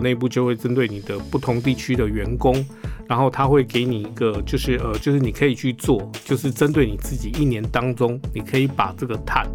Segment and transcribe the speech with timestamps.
[0.00, 2.64] 内部就会针对你的不同地区的员工，
[3.08, 9.46] 然后他会给你一个，就是呃，就是你可以去做，就是针对你自己一年当中，你可以把这个碳，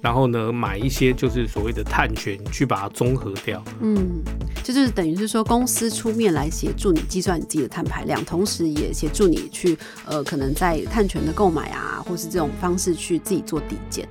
[0.00, 3.62] 然后呢买一些就是所谓的碳权去把它综合掉。
[3.80, 4.22] 嗯，
[4.62, 14.08] 就是等于是说公司出面来协助你计算你自己的碳排量，同时也协助你去呃可能在碳权的购买啊，或是这种方式去自己做抵减。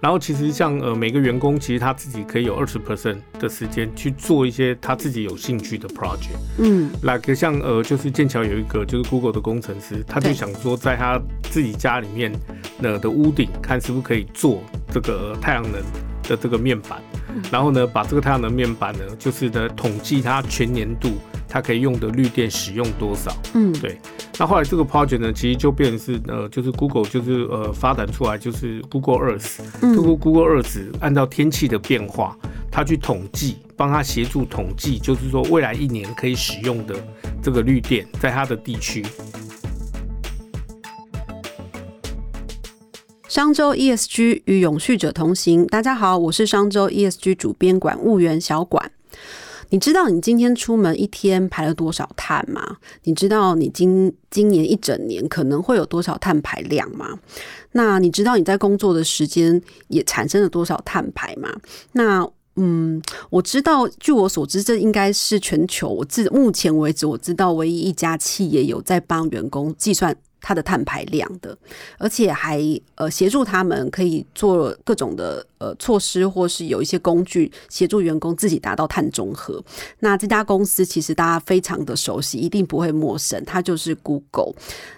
[0.00, 6.38] 然后其实像呃每个员工，其实他自己可以有二十 percent 的时间去做一些他自己有兴趣的 project。
[6.58, 11.20] 嗯，那个像呃就是剑桥有一个就是 Google 的工程师，他就想说在他
[11.50, 12.32] 自己家里面
[12.80, 15.82] 的的屋顶，看是不是可以做这个太阳能
[16.22, 17.02] 的这个面板，
[17.50, 21.12] 然后呢把这个太阳能面板呢，就是呢统计它全年度。
[21.50, 23.34] 它可以用的绿电使用多少？
[23.54, 23.98] 嗯，对。
[24.38, 32.36] 那后来这个 project 呢，其实就变成是呃，就是 Google 就是呃发展出来就是 Google Earth，通过 Google Earth 按照天气的变化，
[32.70, 36.94] 它去统计，帮他协助统计，就是说未来一年可以使用的
[37.42, 39.02] 这个绿电，在它的地区。
[43.28, 48.90] 商周 ESG 与永续者同行，大家好，我是商周 ESG 主编管务员小管。
[49.68, 52.78] 你知道你今天出门一天排了多少碳吗？
[53.04, 57.18] 你知道你今今年一整年可能会有多少碳排量吗？
[57.72, 61.54] 那你知道你在工作的时间也产生了多少碳排吗？
[61.92, 70.16] 那嗯，我知道，据我所知，这应该是全球我自目前为止我知道唯一一家企业有在帮员工计算。
[70.40, 71.56] 它的碳排量的，
[71.98, 72.60] 而且还
[72.94, 79.62] 呃协助他们可以做各种的呃措施，或是有一些工具协助员工自己达到碳中和。
[80.00, 84.54] 那这家公司其实大家非常的熟悉，一定不会陌生，它就是 Google。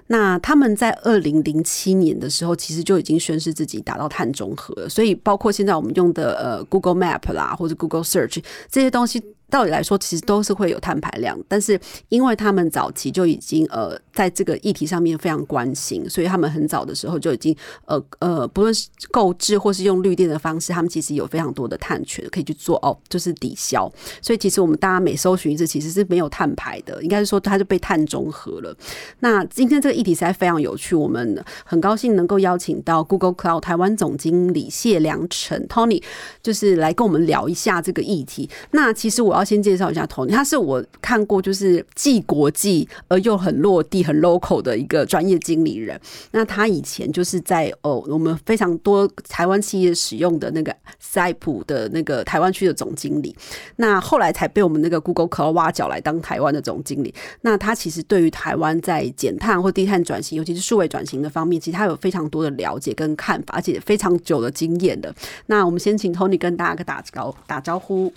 [0.09, 4.89] 那他们在二零零七年的时候，其实就已经宣示自己达到碳中和了。
[4.89, 9.23] 所以包括现在我们用的呃 Google Map 啦，或者 Google Search 这些东西。
[9.51, 11.79] 道理来说，其实都是会有碳排量，但是
[12.09, 23.93] 因为他们早期就已经呃在这个议题上面非常关心，所以他们很早的时候就已经呃呃，不论是购置或是用绿电的方式，他们其实有非常多的碳权可以去做哦，就是抵消。
[24.23, 28.75] 所以其实我们大家每搜寻一次，其实是没有碳排的，应该是说它就被碳中和了。
[29.19, 36.03] 那今天这个议题实在非常有趣，我们很高兴能够邀请到 Google Cloud 台湾总经理谢良辰 Tony，
[36.43, 38.49] 就是来跟我们聊一下这个议题。
[38.71, 39.40] 那其实我要。
[39.41, 45.99] 要先介绍一下 Tony，他是我看过就是既国际而又很落地、很 local 的一个专业经理人。
[46.31, 53.35] 那他以前就是在哦，我们非常多台湾企业使用的那个赛普的那个台湾区的总经理。
[53.77, 57.15] 那后来才被我们那个 Google Cloud 挖角来当台湾的总经理。
[57.41, 65.15] 那他其实对于台湾在减碳或低碳转型，尤其是数位转型的方面，其实他有非常多的了解跟看法，而且非常久的经验的。
[65.47, 68.13] 那我们先请 Tony 跟大家打招打招呼。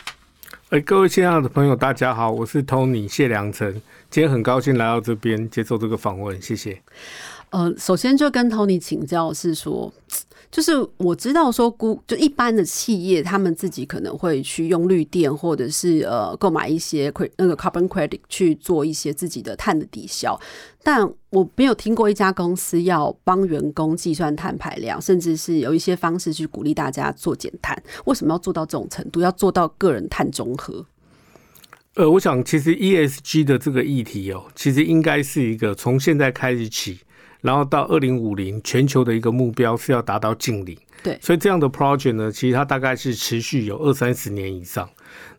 [0.81, 3.71] 各位亲爱的朋友，大家好，我是 Tony 谢良辰，
[4.09, 6.81] 今天很高兴来到这边接受这个访问，谢谢。
[7.53, 9.93] 呃，首先就跟 Tony 请教是说。
[10.49, 20.39] 就是我知道说，估就一般的企业，他们自己可能会去用绿电，或者是呃购买一些那个 carbon credit 去做一些自己的碳的抵消。
[20.83, 27.75] 但我没有听过一家公司要帮员工计算碳排量，甚至是有一些方式去鼓励大家做减碳。
[28.05, 29.21] 为什么要做到这种程度？
[29.21, 30.85] 要做到个人碳中和？
[31.95, 36.99] 呃，我想其实 ESG 的这个议题哦，其实应该是一个从现在开始起。
[37.43, 40.75] 然后到二零五零，全球的一个目标是要达到净零。
[41.03, 44.89] 对，所以这样的 project 呢，其实它大概是持续有二三十年以上。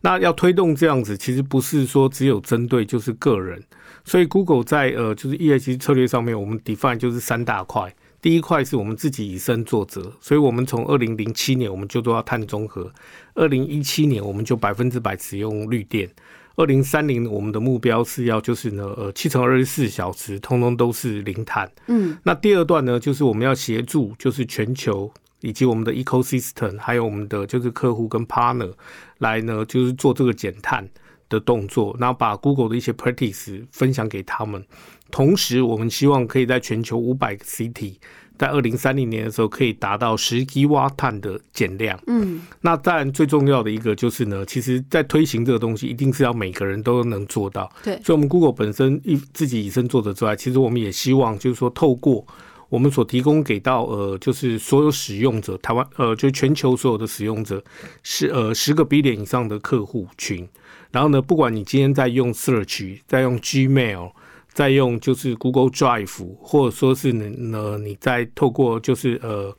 [0.01, 3.61] 那要推动这样子，其实不是说只有针对就是个人。
[4.03, 7.93] 所以 Google 在呃就是 ESG 策略上面，我们 define 就是三大块。
[8.21, 12.91] 第一块是我们自己以身作则，所以我们从二零零七年我们就做到碳中和，
[13.33, 16.09] 二零一七年我们就百分之百使用绿电。
[16.55, 21.69] 二零三零，我们的目标是要就是呢，呃，七乘二十四小时，通通都是零碳。
[21.87, 25.11] 嗯，那第二段呢，就是我们要协助，就是全球
[25.41, 28.71] 以及我们的 ecosystem，还有我们的就是客户跟 partner
[29.17, 30.87] 来呢，就是做这个减碳
[31.27, 34.65] 的动作，然后把 Google 的一些 practice 分享给他们。
[35.11, 37.95] 同时，我们希望可以在全球五百个 city。
[38.37, 41.99] 在二零三零年的时候，可以达到十吉瓦碳的减量。
[42.07, 47.71] 嗯，那当然最重要的一个就是呢，其实，在推行这个东西，一定是要每个人都能做到。
[47.83, 52.25] 对，所以，我们 Google 本身一自己以身作则之外，其实我们也希望，就是说，透过
[52.69, 57.63] 我们所提供给到呃，就是所有使用者，台湾呃，就全球所有的使用者，
[58.03, 60.47] 是呃十个 B 点以上的客户群。
[60.91, 64.11] 然后呢，不管你今天在用 Search，在用 Gmail。
[64.55, 69.55] 在用就是 Google Drive，或者说是呢，你再透过就是呃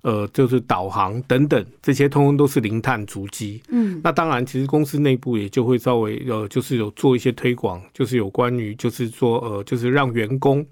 [0.00, 3.60] 呃，就是导航等等，这些通通都是零碳足迹。
[3.68, 10.64] 嗯，那当然，其实公司内部也就会稍微呃，就是有做一些推广，就是有关于就是说呃，就是让员工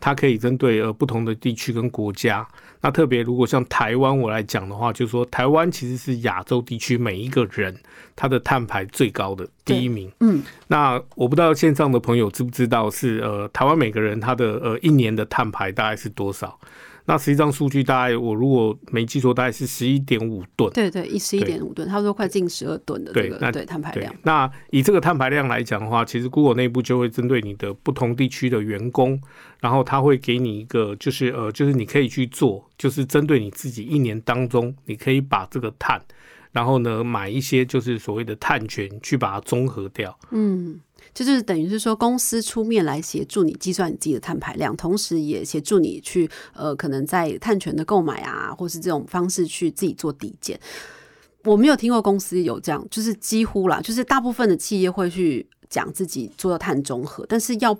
[0.00, 2.46] 他可以针对呃不同的地区跟国家。
[2.80, 7.76] 那特别如果像台湾我来讲的话，就是说台湾其实是亚洲地区每一个人
[8.14, 10.10] 他的碳排最高的第一名。
[10.20, 16.58] 嗯，那我不知道线上的朋友知不知道是呃台湾每个人他的呃一年的碳排大概是多少？
[17.08, 20.70] 那实际上数据大概我如果没记错，大概是十一点五吨。
[20.74, 24.14] 对对，一十一点五吨，差不多快近十二吨的这个对碳排量。
[24.24, 29.18] 那以这个碳排量来讲的话，其实 Google 内部就会针对你的不同地区的员工，
[29.58, 35.98] 然后他会给你一个，就是呃，就是你可以去做，就是针对你自己一年当中，你可以把这个碳，
[36.52, 40.14] 然后呢买一些就是所谓的碳权去把它综合掉。
[40.30, 40.78] 嗯。
[41.24, 50.58] 就是等于是说，公司出面来协助你计算你自己的碳排量，同时也协助你去呃，可能在碳权的购买啊，或是这种方式去自己做抵减。
[51.44, 57.78] 我没有听过公司有这样，就是几乎啦，就是大部分的企业会去讲自己做到碳中和，但是要。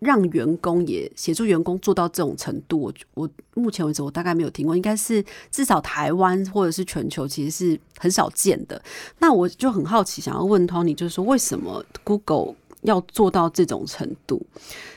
[0.00, 8.82] 让员工也协助员工做到这种程度，我我目前为止我大概没有听过，应该是至少台湾或者是全球其实是很少见的。
[9.20, 14.40] 那我就很好奇，想要问 Tony，就是说为什么 Google 要做到这种程度？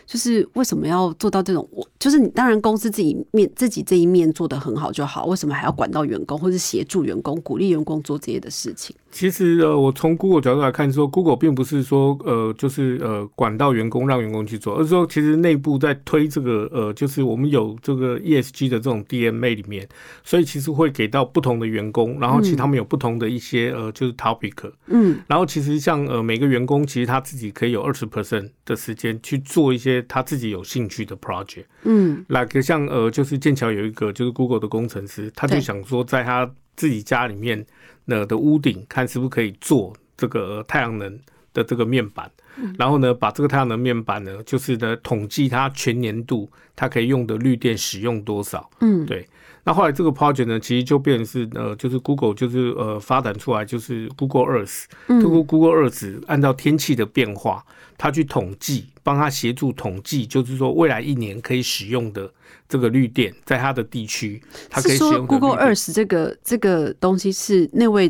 [0.05, 1.67] 就是为什么要做到这种？
[1.71, 8.95] 我就是你，当然公司自己面自己这一面做得很好就好，为什么还要管到员工，或是协助员工、鼓励员工做这些的事情？
[9.11, 19.87] 其实呃，我从 Google 角度来看，说 Google 并不是说呃，就是呃管到员工让员工去做，而是说其实内部在推这个呃，就是我们有这个 ESG 的这种 DMA 里面，
[20.23, 29.97] 所以其实会给到不同的员工，然后其实他们有不同的一些呃，就是 topic，嗯，然后其实像呃每个员工其实他自己可以有二十 percent 的时间去做一些。
[30.07, 37.65] 他自己有兴趣的 project，嗯，那个像呃，就是剑桥有一个就是 Google 的工程师，他就想说，在他自己家里面
[38.05, 41.19] 那的屋顶，看是不是可以做这个太阳能
[41.53, 42.31] 的这个面板，
[42.77, 49.27] 然后呢，把这个太阳能面板呢，就是呢统计它全年度它可以用的绿电使用多少，嗯，对。
[49.67, 57.65] 那后来这个 project 呢，其实就变成是呃，就是 Google 就是呃发展出来就是 Google Earth，通过 Google Earth 按照天气的变化，
[57.97, 62.31] 它去统计，帮他协助统计，就是说未来一年可以使用的
[62.69, 68.09] 这个绿电，在它的地区，它可以使用 Google Earth 这个这个东西是那位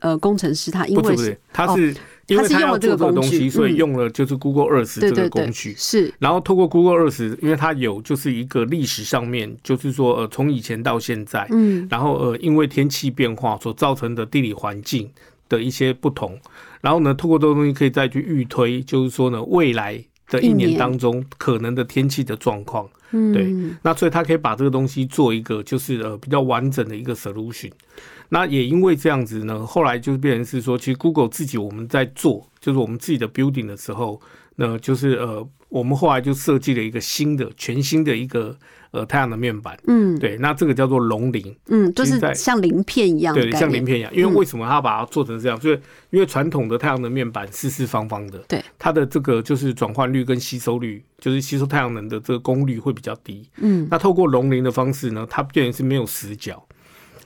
[0.00, 1.96] 呃工程师他因为是他是。
[2.28, 5.74] 因为他要做这个东西，所以用了就是 Google Earth 这个工具。
[5.76, 15.10] 是，然后透过 Google Earth，因为它有就是一个历史上面，就是说呃从以前到现在，嗯，然后呃因为天气变化所造成的地理环境
[15.48, 16.38] 的一些不同，
[16.82, 23.52] 然后呢透过这个东西可以再去预推，就是说呢未来的一年当中可能的天气的状况，嗯，对，
[23.82, 27.70] 那所以他可以把这个东西做一个就是呃比较完整的一个 solution。
[28.28, 34.20] 那也因为这样子呢，后来就是变成是说，其实 Google 自己我们在做，就是我们自己的 building 的时候，
[34.56, 38.56] 那就是呃，我们后来就设计了一个新的、全新的一个
[38.90, 39.78] 呃太阳能面板。
[39.86, 41.54] 嗯，对，那这个叫做龙鳞。
[41.68, 43.34] 嗯，就是像鳞片一样。
[43.34, 44.10] 对，像鳞片一样。
[44.14, 45.58] 因为为什么它把它做成这样？
[45.60, 45.80] 就是
[46.10, 53.48] 因为传统的太阳能面板四四方方的，对，它的这个就是转换率跟吸收率，就是吸收太阳能的这个功率会比较低。
[53.58, 56.64] 嗯，那透过龙鳞的方式呢，它变成是没有死角。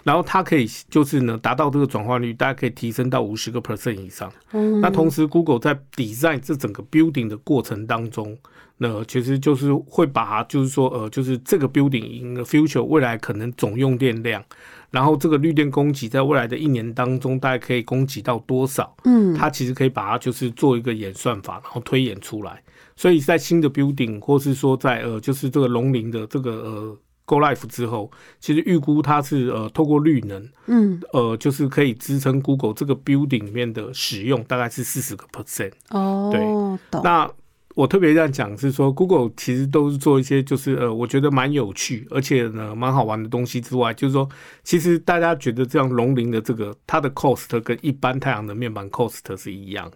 [0.04, 4.32] 然后它可以就是呢达到这个转化率，大家可以提升到五十个 percent 以上。
[4.81, 8.36] 那同时，Google 在 design 这整个 building 的过程当中，
[8.79, 14.43] 那其实就是会把它就是说呃，就是这个 building in the future 未来可能总用电量，
[14.91, 18.94] 然后这个绿电供给在未来的一年当中大概可以供给到多少？
[19.05, 22.62] 嗯，它其实可以把它就是做一个演算法，然后推演出来。
[22.96, 26.98] 所以在新的 building 或是说在呃就是这个龙鳞的这个呃。
[27.24, 28.10] Go Life 之后，
[28.41, 35.72] 其实预估它是呃透过绿能，嗯，呃就是可以支撑 Google 这个 building 里面的使用，大概是四十个 percent。
[35.91, 37.31] 哦，对，那
[37.74, 44.29] 我特别这样讲是说，Google 其实都是做一些就是呃我觉得蛮有趣，而且呢蛮好玩的东西之外，就是说
[44.64, 49.91] 其实大家觉得这样龙鳞的这个它的 cost 跟一般太阳能面板 cost 是一样，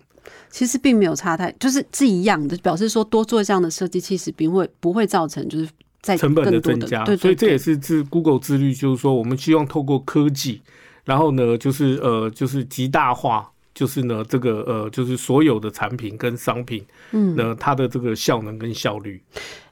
[0.48, 5.68] 其实并没有差太，就是是一样的，表示说多做这样的设计，其实并会不会造成就是。
[6.02, 10.60] 成本的增加，所以这也是自 Google 自律，就是说我们希望透过科技，
[11.04, 19.20] 然后呢，就是呃，就是极大化，就是呢，这个呃，就是所有的产品跟商品，嗯，那它的这个效能跟效率。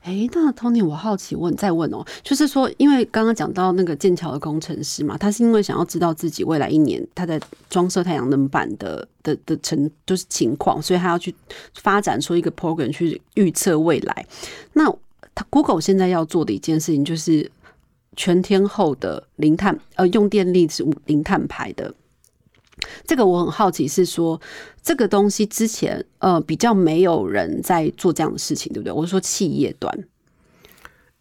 [0.03, 7.41] 哎，那 Tony，我好奇问，再问哦，就是说，因为刚刚讲到那个剑桥的工程师嘛，他是因为想要知道自己未来一年他在
[7.71, 11.35] 装设太阳能板的的的成就是情况，所以他要去
[11.81, 14.27] 发展出一个 program 去预测未来。
[14.75, 14.95] 那
[15.35, 17.51] 他 Google 现在要做的一件事情就是
[18.17, 21.95] 全天候的零碳，呃，用电力是零碳排的。
[23.07, 24.41] 这个我很好奇，是说
[24.83, 28.93] 这个东西之前呃比较没有人在做这样的事情，对不对？
[28.93, 30.05] 我是说企业端。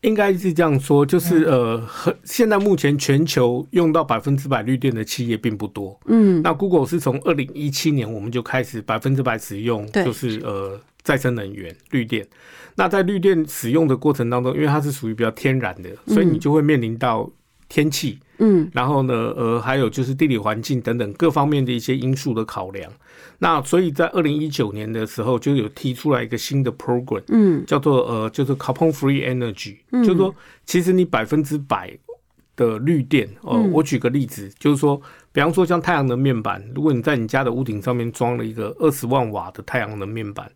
[0.02, 1.82] 应该是这样说，就是呃，
[2.26, 5.98] 现在目前全球用到百分之百绿电的企业并不多。
[6.08, 12.28] 嗯，那 Google 是从二零一七年我们就开始百分之百使用，就是呃再生能源绿电。
[12.76, 17.30] 那在绿电使用的过程当中，因为它是属于比较天然的，所以你就会面临到
[17.70, 22.92] 天气，嗯，然后呢，呃，还有就是地理环境等等各方面的一些因素的考量。
[23.40, 30.34] 那所以在二零一九年的时候，就有提出来一个新的 program，嗯，叫做呃，就是 carbon free energy，就是说，
[30.66, 31.96] 其实你百分之百
[32.56, 35.00] 的绿电，哦，我举个例子，就是说，
[35.32, 40.50] 比方说像太阳能面板，如果你在你家的屋顶上面装了一个二十万瓦的太阳能面板，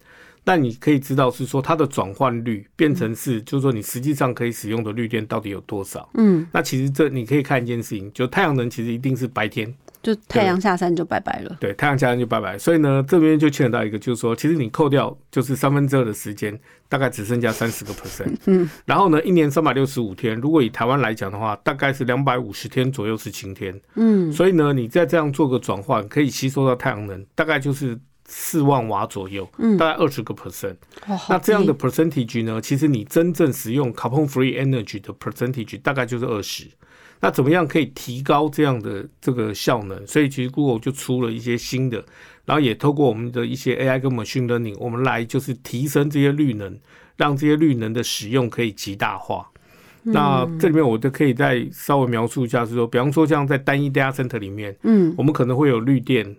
[0.47, 6.09] 那你可以知道是说它的转换率变成是，就是说你实际上可以使用的绿电到底有多少？
[6.13, 9.75] 嗯，那其实这你可以看一件事情，就太阳能其实一定是白天。
[10.01, 11.57] 就太阳下山就拜拜了。
[11.59, 12.57] 对，太阳下山就拜拜。
[12.57, 18.33] 所以呢，这边就牵扯到一个，就是说，其实你扣掉就是三分之二的时间，大概只剩下三十个 percent。
[18.45, 18.69] 嗯。
[18.85, 23.77] 然后呢，一年三百六十五天，如果以台湾来讲的话，大概是两百五十天左右是晴天。
[23.95, 24.31] 嗯。
[24.31, 29.49] 所以呢，你再这样做个转换，可以吸收到太阳能，大概就是四万瓦左右。
[29.57, 29.75] 嗯。
[29.77, 30.75] 大概二十个 percent。
[31.27, 36.67] 那这样的 percentage 呢，其实你真正使用 carbon free energy 的 percentage 大概就是二十。
[37.19, 40.05] 那怎么样可以提高这样的这个效能？
[40.05, 42.05] 所以其实 Google 就出了一些新的，
[42.45, 46.77] 然后也透过我们的一些 AI 跟 Machine Learning，我们来就是提升这些绿能，
[47.15, 49.49] 让这些绿能的使用可以极大化。
[50.03, 56.35] 那这里面我就可以再稍微描述一下，是说，比方说像在单一 Data Center 里面，嗯，我们可能会有绿电。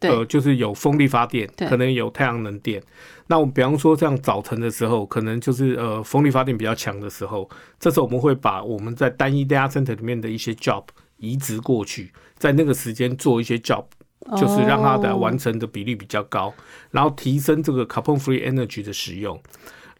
[0.00, 2.82] 呃，就是有风力发电，可能有太阳能电。
[3.26, 10.84] 那我们比方说，像早晨的时候，可能就是呃风力发电比较强的时候，这时候我们会把我们在单一 data center 里面的一些 job
[11.18, 13.84] 移植过去，在那个时间做一些 job，
[14.36, 16.52] 就是让它的完成的比例比较高，
[16.90, 19.40] 然后提升这个 carbon free energy 的使用。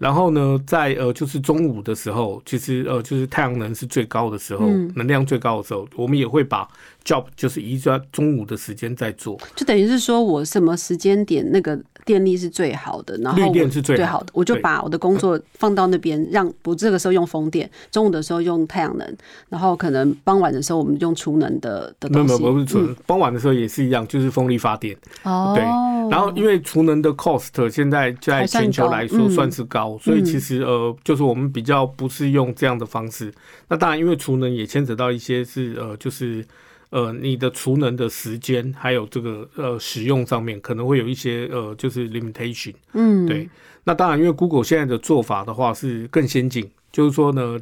[0.00, 6.66] 然后呢，在呃，就是中午的时候，其实呃，就是太阳能是最高的时候，能量最高的时候，我们也会把
[7.04, 11.78] job 就是移在中午的时间在做，就等于是说我什么时间点那个。
[12.04, 19.16] 电力是最好的，然后绿电是最好的，我就把我的工作放到那边，让不这个时候用风电，中午的时候用太阳能，
[19.49, 22.35] 然后可能傍晚的时候我们用储能的的东西。
[22.38, 24.97] 没有，不是储能，傍晚的时候也是一样，就是风力发电。
[25.23, 25.62] 哦，对。
[26.11, 33.33] 然后因为储能的 cost 现在在全球来说算是高，所以其实呃，就是我们比较不是用这样的方式。
[33.69, 36.45] 那当然，因为储能也牵扯到一些是呃，就是。
[36.90, 43.49] 呃，你的储能的时间还有这个呃使用上面可能会有一些呃就是 limitation，嗯，对。
[43.85, 47.59] 那当然，因为 Google 现在的做法的话是更先进，就是说呢，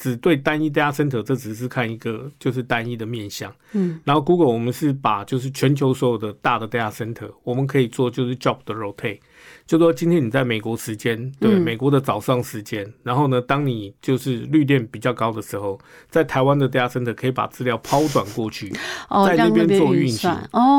[0.00, 4.00] 只对单一 data center，这只是看一个就是单一的面向，嗯。
[4.02, 9.18] 然后 Google 我们是把就是全球所有的大的 data center，我们可以做就是 job 的 rotate。
[9.66, 15.78] 就说今天你在美国时间，对美国的早上时间，然后呢，当你就是绿电比较高的时候，
[16.08, 18.70] 在台湾的 data center 可以把资料抛转过去，
[19.26, 20.34] 在那边做运行，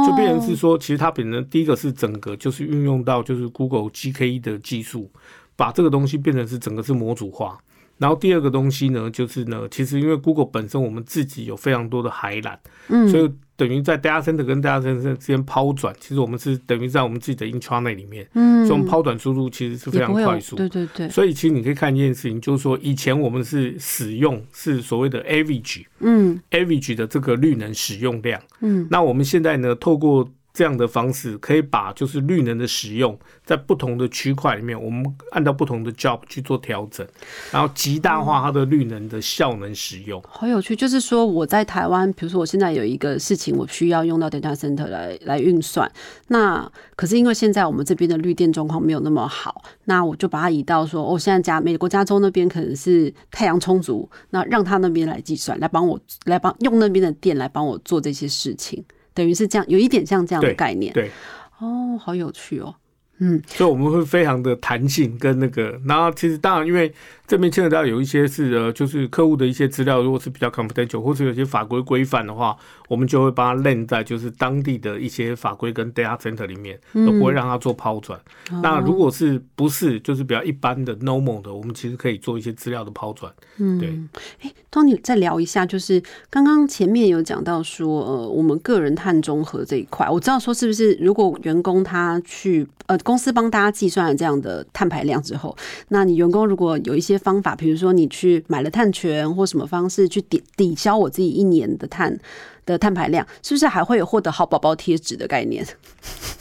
[0.08, 5.12] 就变成是说，其实它本身第一个是整个就是运用到就是 Google GKE 的技术，
[5.56, 7.60] 把这个东西变成是整个是模组化。
[8.02, 21.08] 然后第二个东西呢，就是呢，其实因为 Google 本身我们自己有非常多的海缆，嗯，所以等于在 data center 跟 data center 之间抛转，其实我们是等于在我们自己的 intranet 里面，嗯，这种抛转速度其实是非常快速，对对对。
[21.10, 37.08] 所以其实你可以看一件事情，就是说以前我们是使用是所谓的 average，嗯，average 的这个绿能使用量，嗯，那我们现在呢，透过这样的方式可以把就是绿能的使用在不同的区块里面，我们按照不同的 job 去做调整，
[37.52, 40.22] 然后极大化它的绿能的效能使用。
[40.28, 45.90] 好有趣，就是说我在台湾，比如说我现在有一个事情，我需要用到 data center 来来运算。
[46.28, 58.84] 那可是因为现在我们这边的绿电状况没有那么好，那我就把它移到说，哦，现在加美国加州那边可能是太阳充足，那让他那边来计算，来帮我来帮用那边的电来帮我做这些事情。
[59.14, 60.94] 等于是这样，有一点像这样的概念。
[60.94, 61.12] 对，
[61.60, 62.76] 哦，好有趣哦。
[63.22, 66.94] 嗯，所以我们会非常的弹性跟那个，然后其实当然因为。
[67.28, 72.54] 这边牵扯到有一些是呃，就是客户的一些资料，如果是比较 confidential，或者有些法规规范的话，
[72.90, 78.20] 我们就会把它链在就是当地的一些法规跟 data center 里面，都不会让它做抛转。
[78.62, 83.32] 那如果是不是就是比较一般的 normal 的，我们其实可以做一些资料的抛转。
[83.60, 83.98] 嗯，对。
[84.42, 95.54] 哎，Tony 再聊一下，就是刚刚前面有讲到说，呃，我们个人碳中和这一块，我知道说是不是如果员工他去呃公司帮大家计算了这样的碳排量之后，
[95.90, 102.18] 那你员工如果有一些方法，比如说你去买了碳权或什么方式去抵抵消我自己一年的碳
[102.66, 105.66] 的碳排量，是不是还会有获得好宝宝贴纸的概念？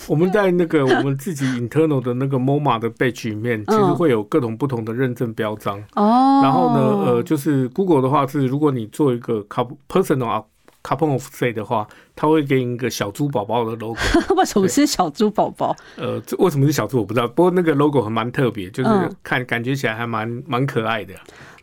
[0.06, 5.82] 我们在那个我们自己 internal 的那个 MoMA 的 badge 里面，其实会有各种不同的认证标章。
[5.96, 9.44] 哦，然后呢，呃，就是 Google 的话是，如果你做一个
[9.88, 10.44] personal
[10.82, 13.98] carbon offset 的话，它会给你一个小猪宝宝的 logo。
[14.36, 15.76] 为什么是小猪宝宝？
[15.96, 18.90] 呃，这为什么是小猪我不知道，不过那个 logo 还蛮特别，就是
[19.22, 21.14] 看感觉起来还蛮蛮可爱的。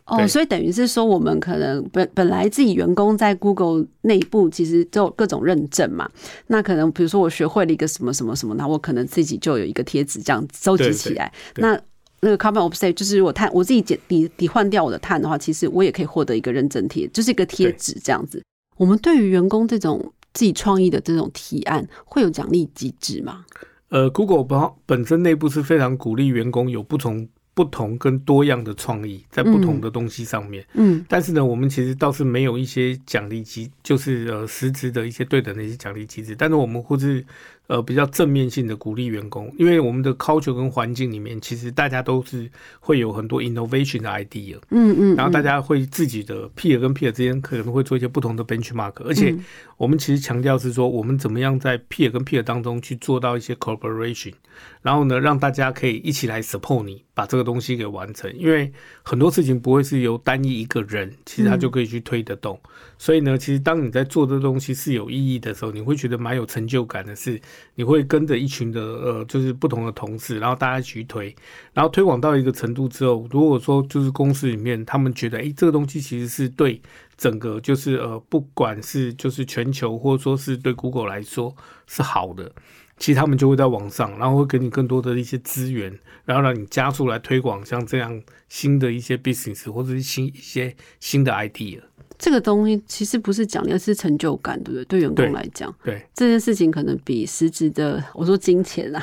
[0.06, 6.08] 哦，所以等于是说，我们可能本本来自己员工在 Google 内部其实都有各种认证嘛。
[6.46, 11.30] 那可能比如说我学会了一个什么什么什么，那我可能自己就有一个贴纸这样收集起来。
[11.56, 11.78] 那
[12.20, 18.42] 那个 Carbon Offset 就是我碳我自己减抵抵换掉我的碳的话，其实我也可以获得一个认证贴，就是一个贴纸这样子。
[18.78, 23.44] 我们对于员工这种自己创意的这种提案，会有奖励机制吗？
[23.90, 27.28] 呃，Google 本本身内部是非常鼓励员工有不同。
[27.54, 37.26] 不同跟多样的创意在不同的东西上面，嗯，但是呢，我们其实倒是没有一些奖励机，就是呃实质的一些对等的一些奖励机制，但是我们或是。
[37.68, 49.36] 呃，比较正面性的鼓励员工，因为我们的 culture 跟环境里面，其实大家都是会有很多 innovation 的 idea，嗯嗯，然后大家会自己的 peer 跟 peer 之间可能会做一些不同的 benchmark，而且
[49.76, 54.32] 我们其实强调是说，我们怎么样在 peer 跟 peer 当中去做到一些 cooperation，
[54.80, 58.72] 然后呢，让大家可以一起来 support 你把这个东西给完成，因为
[59.02, 62.58] 很多事情不会是由单一一个人，其实他就可以去推得动，
[62.96, 67.38] 所以呢，其实当你在做这东西是有意义的时候，你会觉得蛮有成就感的，是。
[67.74, 71.34] 你会跟着一群的呃，就是不同的同事，然后大家一起推，
[71.72, 76.80] 然后推广到一个程度之后，如果说就是公司里面他们觉得，哎，这个东西其实是对
[77.16, 81.54] 整个就是呃，不管是就是全球或者说是对 Google 来说
[81.86, 82.52] 是好的，
[82.96, 91.80] 其实他们就会在网上，然后会给你更多的一些资源，然后让你加速来推广像这样新的一些 business 或者是新一些新的 idea。
[92.18, 94.84] 这个东西其实不是奖励，是成就感，对不对？
[94.86, 99.02] 对员工来讲，对这件事情可能比实质的我说金钱啊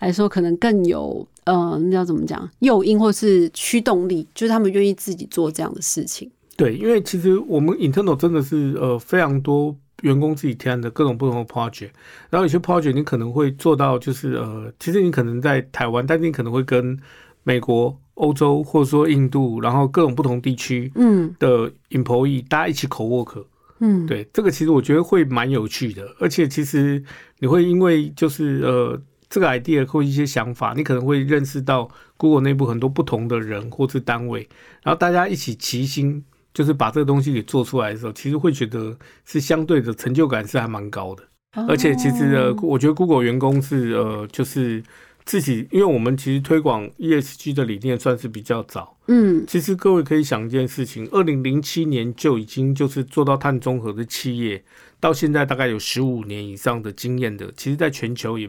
[0.00, 2.50] 来说，可能更有呃，那要怎么讲？
[2.58, 6.28] 诱因或是驱动力，就是他们愿意自己做这样的事情。
[6.56, 11.90] 对，因为其实我们 internal 真的是呃非常多员工自己提案的各种不同的 project，
[12.30, 16.98] 然后有些 project 你可能会做到就是呃，其实你可能在台湾，但是你可能会跟
[17.44, 17.96] 美国。
[18.16, 20.90] 欧洲或者说印度，然后各种不同地区
[21.38, 23.44] 的 employee，大家一起 co work，
[23.80, 27.02] 嗯，对，这个其实我觉得会蛮有趣的，而且其实
[27.40, 28.98] 你会因为就是呃
[29.28, 34.48] 这个 idea 或一些想法，你可能会认识到 Google 内部很多不同的人或是单位，
[34.82, 36.24] 然后大家一起齐心，
[36.54, 41.22] 就是把这个东西给做出来的时候，其实会觉得是相对的成就感是还蛮高的，
[41.68, 44.82] 而且其实呃，我觉得 Google 员工是呃就是。
[45.26, 54.64] 自己，因为我们其实推广 ESG 的理念算是比较早，嗯，其实各位可以想一件事情，二零零七年就已经就是做到碳中和的企业，
[55.00, 58.48] 到现在大概有十五年以上的经验的，其实在全球也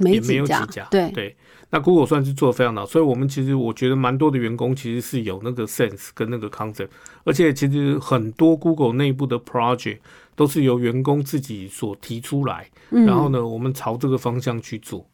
[0.00, 1.10] 也没有几家，对。
[1.12, 1.36] 对。
[1.70, 6.88] 那 Google 算是做的非常好，所以我们其实我觉得蛮多的员工其实是有那个 sense 跟那个 concept，
[7.24, 9.98] 而且其实很多 Google 内部的 project
[10.34, 15.06] 都是由员工自己所提出来，然后呢，我们朝这个方向去做。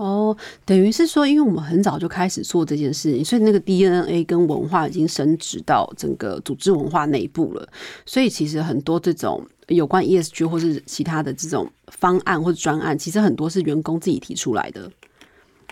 [0.00, 0.34] 哦，
[0.64, 7.68] 等于是说，因为我们很早就开始做这件事情，所以那个 DNA 跟文化已经升值到整个组织文化内部了。
[8.06, 14.90] 所以其实很多这种有关 ESG 或是其他的这种方案或者专案，其实很多是员工自己提出来的。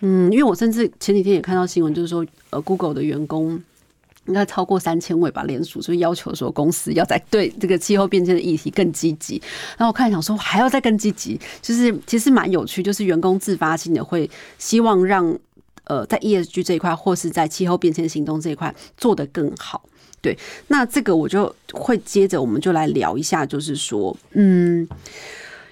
[0.02, 3.58] 嗯，因为我甚至前几天也看到新闻，就是说，呃，Google 的员工。
[4.28, 9.42] 应该超过三千位吧，联署所以要求说公司要在对这个气候变迁的议题更积极。
[9.76, 15.36] 然后我看想说还要再更积极，就是其实蛮有趣，就是员工自发性的会希望让
[15.84, 19.82] 呃在 ESG 这一块或是在气候变迁行动这一块做得更好。
[20.20, 20.36] 对，
[20.66, 24.86] 那这个我就会接着我们就来聊一下，就是说，嗯，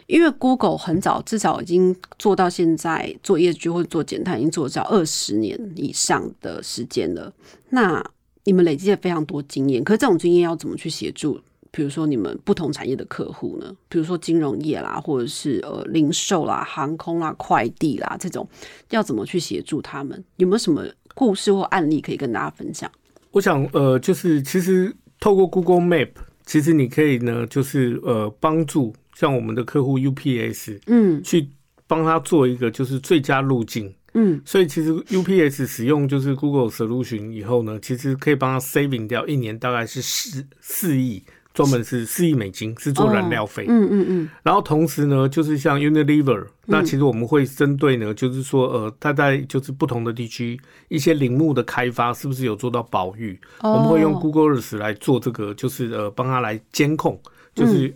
[0.07, 7.33] 因为 Google 很早至少已经做到现在做 ESG 或者做减碳已经做到二十年以上的时间了，
[7.71, 8.05] 那。
[8.47, 11.39] 你们累积了非常多经验，可是这种经验要怎么去协助？
[11.73, 13.77] 比如说你们不同产业的客户呢？
[13.89, 18.49] 比如说金融业啦，或者是呃零售啦、航空啦、快递啦这种，
[18.91, 20.25] 要怎么去协助他们？
[20.37, 22.91] 有没有什么故事或案例可以跟大家分享？
[23.33, 26.11] 我想，呃，就是其实透过 Google Map，
[26.47, 31.51] 其实你可以呢，就是呃帮助像我们的客户 UPS，嗯，去
[31.89, 33.93] 帮他做一个就是最佳路径。
[34.19, 43.67] 嗯，所以其实 UPS 使用就是 Google Solution 以后呢，其实可以帮他 saving 掉一年大概是四四亿专门是四亿美金是做燃料费。
[43.69, 57.19] 嗯嗯嗯，然后同时呢，就是像 Unilever，那其实我们会针对呢，就是说呃，它在就是不同的地区一些林木的开发是不是有做到保育，我们会用 Google Earth 来做这个，就是呃帮他来监控，
[57.55, 57.93] 就是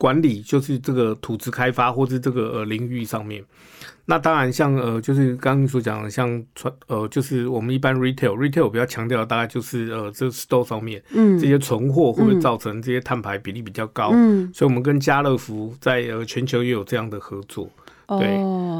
[0.00, 3.44] 管理，就是这个土质开发或是这个呃领域上面。
[4.06, 14.10] 那当然，像呃，就是刚刚所讲的，像传呃，就是我们一般 retail retail 比较强调，大概就是呃，这 store 上面，嗯，这些存货会不会造成这些碳排比例比较高？
[14.14, 17.68] 嗯，所以我们跟家乐福在呃全球也有这样的合作。
[18.18, 18.26] 对，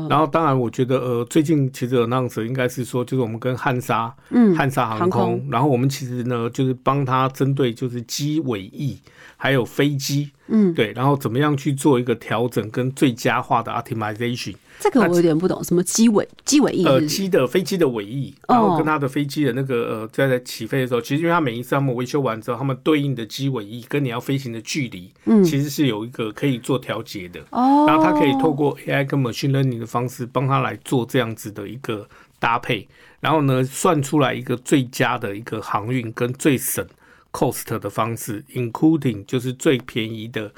[0.08, 8.98] 然后当然，我觉得呃，最近其实 announce 应该是说，就是我们跟汉莎，嗯，汉莎航空，然后我们其实呢，就是帮他针对就是机尾翼
[9.36, 14.54] 还有飞机，嗯，对，然后怎么样去做一个调整跟最佳化的 optimization。
[14.80, 16.86] 这个我有点不懂，什么机尾机尾翼？
[16.86, 27.40] 呃，机的飞机的尾翼，然后跟它的飞机的那个呃，在在起飞的时候，其实因为它每一次他们维修完之后，他们对应的机尾翼跟你要飞行的距离，嗯，其实是有一个可以做调节的。
[27.50, 32.88] 哦，然后它可以透过 AI 跟 machine learning 的方式，帮他来做这样子的一个搭配，
[33.20, 36.86] 然后呢，算出来一个最佳的一个航运跟最省
[37.32, 40.50] cost 的方式，including 就是最便宜的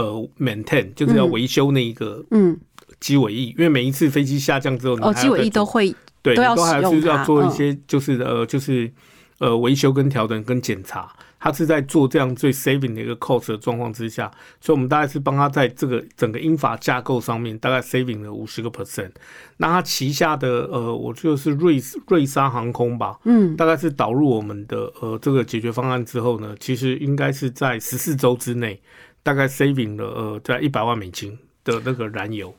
[0.00, 2.58] 呃 maintain，就是要维修那一个嗯。
[2.98, 8.92] 机尾翼，因为每一次飞机下降之后，哦，机尾翼都会对，都还是要做一些，就是呃，就是
[9.38, 11.10] 呃维修跟调整跟检查。
[11.42, 19.12] 他是在做这样最 saving 的一个 cost 的状况之下，所以我们大概是帮他在这个整个英法架构上面大概 saving 了五十个 percent。
[19.56, 28.78] 那他旗下的呃，我就是瑞瑞莎航空吧，嗯，大概是导入我们的呃这个解决方案之后呢，其实应该是在十四周之内，
[29.22, 32.54] 大概 saving 了呃在一百万美金的那个燃油。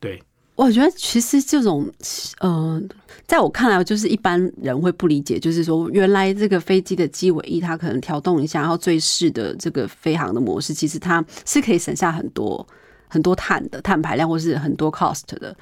[0.00, 0.22] 对，
[0.54, 1.90] 我觉得其实这种，
[2.40, 2.80] 呃，
[3.26, 12.66] 在我看来，就是一般人会不理解，就是说，原来这个飞机的机尾翼它可能调动一下，然后最适的这个飞行的模式，其实它是可以省下很多
[13.08, 15.56] 很多碳的碳排量，或是很多 cost 的。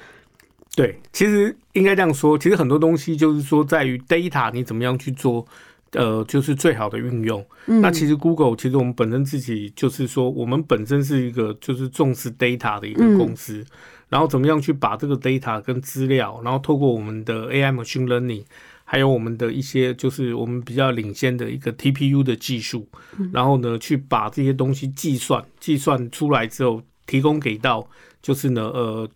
[0.75, 5.43] 对，其实应该这样说，其实很多东西就是说，在于 data 你怎么样去做，
[5.91, 7.45] 呃，就是最好的运用。
[7.65, 13.65] 那其实 Google 其实我们本身自己就是说，我们本身是一个就是重视 data 的一个公司。
[14.09, 18.41] 然后怎么样去把这个 data 跟资料，然后透过我们的 AI machine learning，
[18.85, 22.87] 还有我们的一些就是我们比较领先的一个 TPU 的技术，
[23.33, 27.85] 然后呢去把这些东西计算计算出来之后，提供给到
[28.21, 29.09] 就是呢呃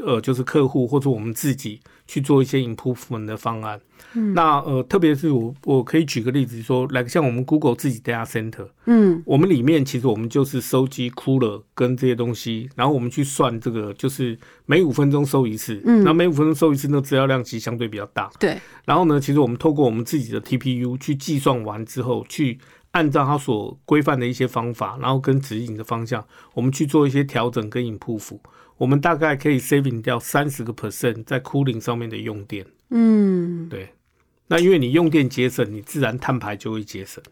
[0.00, 3.80] 呃就是客户或者我们自己去做一些 improvement 的方案。
[4.12, 14.36] 嗯那呃，特别是我我可以举个例子说，来像我们 Google 自己 data center，嗯，我们里面其实我们就是收集 cooler 跟这些东西，然后我们去算这个，就是
[14.66, 18.58] 每五分钟收一次，嗯，那每五分钟收一次，那资料量其实相对比较大，对。
[18.84, 22.58] 然后呢，其实我们透过我们自己的 TPU 去计算完之后，去
[22.90, 28.38] 按照它所规范的一些方法，然后跟指引的方向，我们去做一些调整跟 improve，
[28.80, 33.90] 我们大概可以 saving 掉三十个 percent 在 cooling 上面的用电，嗯，对。
[34.48, 37.22] 那因为你用电节省，你自然碳排就会节省。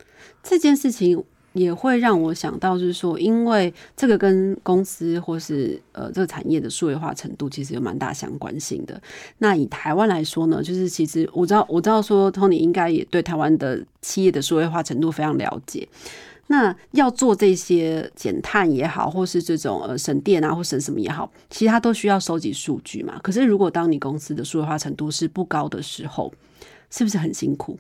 [0.42, 9.00] 这件事情也会让我想到，就是说，因为这个跟公司或是呃这个产业的数位化程度其实有蛮大相关性的。
[9.38, 15.88] 那以台湾来说呢，就是其实我知道，我知道说，Tony 应该也对台湾的企业的数位化程度非常了解。
[16.48, 23.20] 那要做这些减碳也好，或是这种呃省电啊，或省什么也好，其实它都需要收集数据嘛。
[23.22, 26.32] 可是如果当你公司的数字化程度是不高的时候，
[26.90, 27.78] 是不是很辛苦？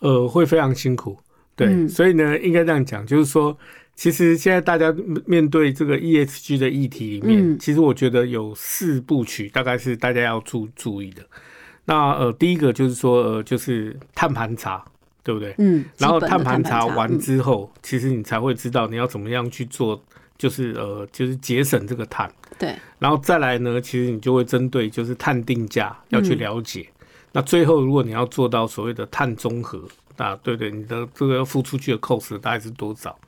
[0.00, 1.16] 呃，会非常辛苦。
[1.56, 3.56] 对，所以呢，应该这样讲，就是说，
[3.94, 4.92] 其实现在大家
[5.24, 11.22] 面对这个 ESG 的议题里面，其实我觉得有四部曲，大概是大家要注注意的。
[11.84, 14.84] 那呃，第一个就是说，呃，就是碳盘查，
[15.24, 15.52] 对不对？
[15.58, 15.84] 嗯。
[15.98, 20.00] 然后碳盘查完之后，其实你才会知道你要怎么样去做，
[20.38, 22.32] 就是呃，就是节省这个碳。
[22.58, 22.76] 对。
[23.00, 26.86] 然后再来呢，其实你就会针对就是碳定价要去了解。
[27.32, 29.82] 那最后，如果你要做到所谓的碳中和，
[30.16, 33.18] 啊，对对，你的这个要付出去的 cost 大概是多少？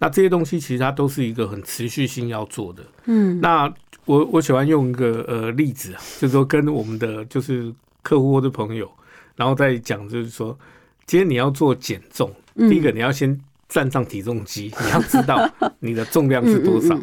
[0.00, 2.82] 那这些东西其实它都是一个很持续性要做的。
[3.04, 3.72] 嗯，那
[4.04, 8.90] 我我喜欢用一个呃例子啊，就是说跟我们的就是客户或者朋友，
[9.36, 10.58] 然后再讲，就是说，
[11.06, 13.38] 今天你要做减重，第一个你要先
[13.68, 15.48] 站上体重机，你要知道
[15.80, 16.98] 你的重量是多少。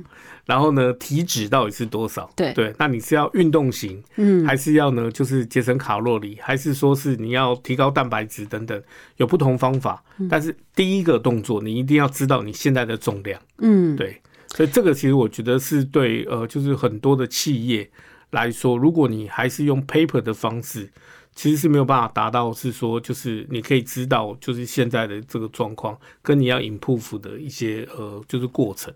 [0.45, 2.27] 然后呢，体脂到底是多少？
[2.35, 8.81] 对对，那你是要运动型，嗯，还是要呢，就是节省卡路里，还是说是你要提高蛋白质等等，
[9.17, 10.03] 有不同方法。
[10.27, 14.19] 但是第一个动作，你一定要知道你现在的重量，嗯，对。
[14.47, 17.87] 所以这个其实我觉得是对，呃，就是很多的企业
[18.31, 20.89] 来说，如果你还是用 paper 的方式。
[21.39, 28.93] 其实是没有办法达到，是说就是你可以知道，就是现在的这个状况跟你要 improve 的一些呃，就是过程。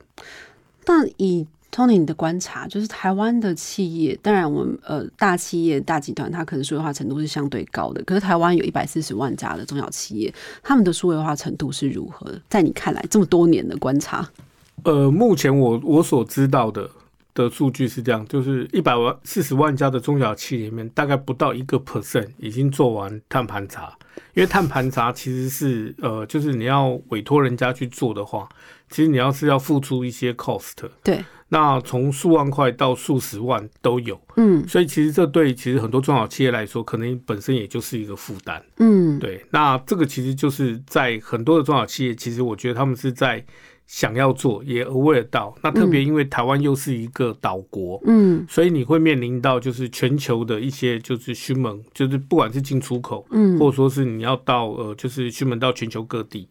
[0.85, 8.03] 那以 Tony 你的观察，就是台湾的企业，当然我们呃大企业大集团，它可能数位化程度是相对高的。
[8.03, 12.37] 可是台湾有一百四十万家的中小企业，他们的数位化程度是如何？
[12.49, 14.29] 在你看来，这么多年的观察，
[14.83, 16.89] 呃，目前我我所知道的。
[17.33, 23.97] 的数据是这样，就是一百万四十万家的中小企里面，大概不到一个 percent 已经做完碳盘查。
[24.35, 28.47] 因为碳盘查其实是呃，就是你要委托人家去做的话，
[28.89, 30.73] 其实你要是要付出一些 cost。
[31.03, 31.23] 对。
[31.49, 34.19] 那从数万块到数十万都有。
[34.37, 34.67] 嗯。
[34.67, 38.63] 所以其实这对其实很多中小企业来说，可能本身也就是一个负担。
[38.77, 39.19] 嗯。
[39.19, 39.43] 对。
[39.51, 43.43] 那这个其实就是在很多的中小企业，其实我觉得他们是在。
[43.85, 56.47] 想要做也 aware 到，那特别因为台湾又是一个岛国，嗯，所以你会面临到就是全球的一些就是驱门，就是不管是进出口，嗯，或者说是你要到呃就是驱门到全球各地。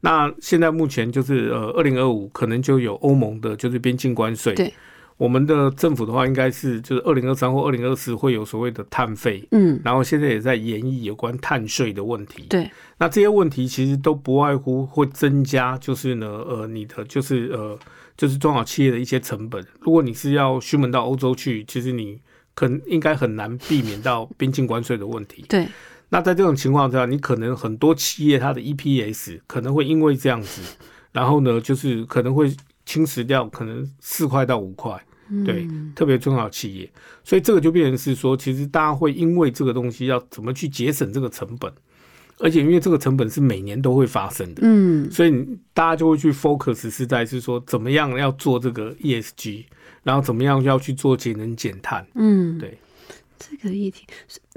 [0.00, 4.72] 那现在目前就是呃二零二五可能就有欧盟的就是边境关税，对。
[5.18, 12.70] 我们的政府的话，应该是就是二零二三或二零二四会有所谓的碳费，嗯，然后现在也在研议有关碳税的问题，对。
[12.98, 17.76] 那这些问题其实都不外乎会增加，就是呢，呃，你的就是呃，
[18.16, 19.64] 就是中小企业的一些成本。
[19.80, 22.20] 如果你是要出门到欧洲去，其实你
[22.54, 25.66] 可能应该很难避免到边境关税的问题，对。
[26.10, 30.62] 那在这种情况下，你可能很多企业它的 EPS 可能会因为这样子，
[31.10, 32.54] 然后呢，就是可能会
[32.86, 34.98] 侵蚀掉可能四块到五块。
[35.44, 36.90] 对，特别中小企业，
[37.22, 41.72] 所以这个就变成是说，其实大家会因为这个东西要怎么去节省这个成本，
[42.38, 49.64] 而且因为这个成本是每年都会发生的，嗯，所以大家就会去 focus 是在是说怎么样要做这个 ESG，
[50.02, 52.78] 然后怎么样要去做节能减碳，嗯，对，
[53.38, 54.06] 这个议题，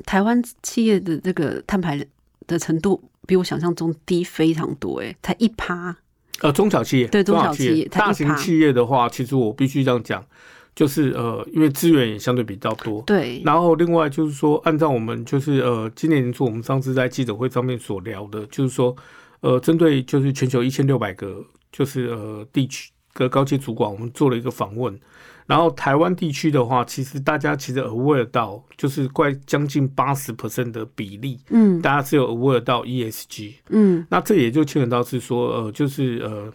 [0.06, 2.06] 台湾企业的这个碳排
[2.48, 5.96] 的程度比我想象中低非常多，哎，才一趴，
[6.40, 10.26] 呃，中小企业，对中小企业，大型企业的话，其实我必须这样讲。
[10.74, 13.42] 就是呃，因为资源也相对比较多，对。
[13.44, 18.96] 然后另外就是说，按照我们就是呃，今年年初我们上次在记者会上面所聊的，就是说，
[19.42, 24.98] 呃，针对就是全球一千六百个就是呃地区的高阶主管，我们做了一个访问。
[25.46, 36.50] 然后台湾地区的话，其实大家其实 aware 到，就是快将近八十 percent 的比例，嗯，大家是有 aware 到 ESG，嗯，那这也就牵扯到是说，呃，就是呃，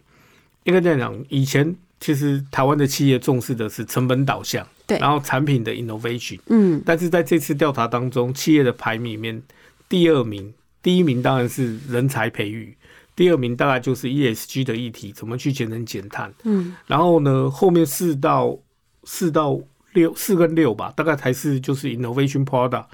[0.65, 1.77] 应该这样讲，以前。
[2.07, 9.43] 其实台湾的企业重视的是成本导向，对，然后产品的 innovation，嗯，但是在这次调查当中，企业的排名里面，
[9.89, 12.77] 第二名，第一名当然是人才培育，
[13.17, 18.57] 第二名大概就是 ESG 的议题，怎么去节能减碳，嗯，然后呢，后面四到
[19.03, 19.59] 四到
[19.93, 22.85] 六四跟六吧，大概才是就是 innovation product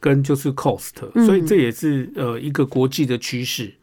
[0.00, 0.94] 跟就是 cost，
[1.26, 3.74] 所以这也是呃一个国际的趋势。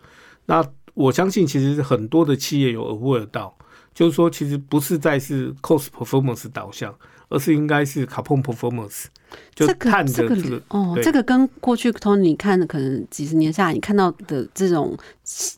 [0.47, 3.55] 那我相信其实很多的企业有 aware 到。
[3.93, 6.95] 就是说，其实不是在是 cost performance 导向，
[7.27, 9.05] 而是应该是 carbon performance，
[9.53, 14.97] 就碳的这个哦，这个跟过去 Tony 看的可能几十年下来，你看到的这种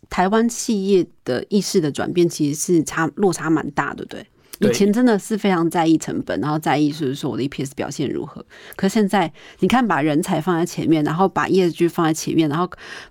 [0.09, 4.25] 台湾企业的意识的转变，其实是差落差蛮大的，对。
[4.59, 8.45] 以前真的是非常在意成本，然后在意就是说我的 EPS 表现如何。
[8.75, 12.69] 可现在你看，把人才放在前面，然后把业绩放在前面，然后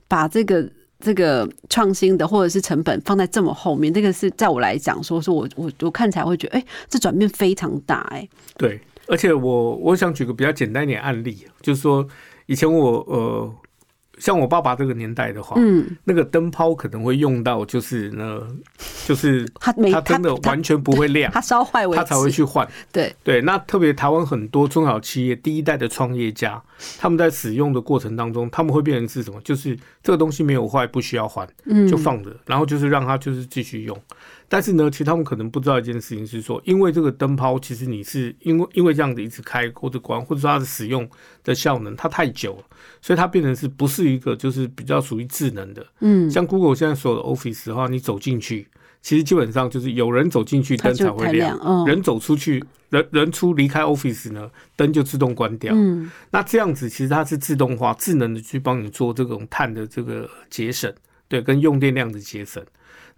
[0.08, 0.70] 把这个。
[1.00, 8.28] 这个创新的或者是成本放在这么后面，这个是在我来讲，说说我我我看起来会觉得，哎，这转变非常大，哎。
[8.56, 12.06] 对，而且我我想举个比较简单一点案例，就是说
[12.46, 13.54] 以前我呃。
[14.20, 18.46] 像我爸爸这个年代的话，嗯，那个灯泡可能会用到，就是呢，
[19.06, 22.68] 就是他他真的完全不会亮，他烧坏为他才会去换。
[22.92, 26.62] 对对，那特别台湾很多中小企业第一代的创业家，
[26.98, 29.40] 他们在使用的过程当中，他们会变成是什么？
[29.40, 33.98] 就是这个东西没有坏，不需要换，嗯，就放着，然后就是让它就是继续用。
[34.52, 41.08] 但是呢，其实他们可能不知道一件事情是说，因为这个灯泡，其实你是因为因为这样子一直开或者关，或者说它的使用
[41.44, 42.64] 的效能它太久了，
[43.00, 45.86] 所以它变成是不是一个就是比较属于智能的。
[46.00, 48.66] 嗯，像 Google 现在所有的 Office 的话，你走进去，
[49.00, 55.72] 其实基本上就是有人走进去灯才会亮，人走出去，人人出离开 Office 呢，灯就自动关掉。
[55.76, 60.92] 嗯，那这样子其实它是自动化、智能的去帮你做这种碳的这个节省，
[61.30, 62.62] 对，跟用电量的节省。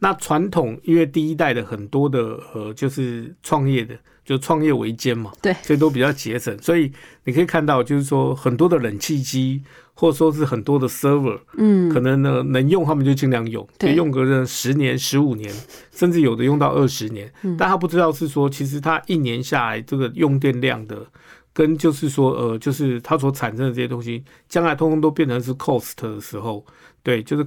[0.00, 6.56] 那传统因为第一代的很多的呃，就是创业的，就创业维艰嘛，对，所以都比较节省。
[6.60, 6.92] 所以
[7.24, 9.62] 你可以看到，就是说很多的冷气机，
[9.94, 15.54] 或者说是很多的 server，嗯，可能呢能用他们就尽量用，就用个十年、十五年，
[15.92, 17.32] 甚至有的用到二十年。
[17.56, 21.06] 但他不知道是说，其实他一年下来这个用电量的
[21.52, 26.66] 跟就是说呃，就是它所产生的这些东西，将来通通都变成是 cost 的时候，
[27.04, 27.44] 对，就是